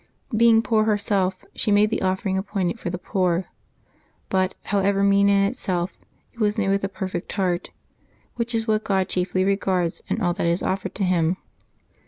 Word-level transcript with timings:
Be 0.35 0.49
ing 0.49 0.63
poor 0.63 0.85
herself, 0.85 1.45
she 1.53 1.71
made 1.71 1.91
the 1.91 2.01
offering 2.01 2.35
appointed 2.35 2.79
for 2.79 2.89
the 2.89 2.97
poor; 2.97 3.45
but, 4.29 4.55
however 4.63 5.03
mean 5.03 5.29
in 5.29 5.45
itself, 5.45 5.95
it 6.33 6.39
was 6.39 6.57
made 6.57 6.69
with 6.69 6.83
a 6.83 6.89
per 6.89 7.07
fect 7.07 7.31
heart, 7.33 7.69
which 8.33 8.55
is 8.55 8.67
what 8.67 8.83
God 8.83 9.09
chiefly 9.09 9.43
regards 9.43 10.01
in 10.07 10.19
all 10.19 10.33
that 10.33 10.47
is 10.47 10.63
offered 10.63 10.95
to 10.95 11.03
Him. 11.03 11.37